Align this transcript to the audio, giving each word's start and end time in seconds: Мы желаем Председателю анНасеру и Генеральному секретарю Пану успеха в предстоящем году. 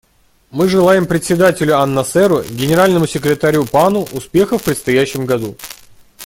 Мы 0.49 0.67
желаем 0.67 1.05
Председателю 1.05 1.77
анНасеру 1.79 2.39
и 2.41 2.51
Генеральному 2.51 3.05
секретарю 3.05 3.67
Пану 3.67 4.07
успеха 4.13 4.57
в 4.57 4.63
предстоящем 4.63 5.27
году. 5.27 5.55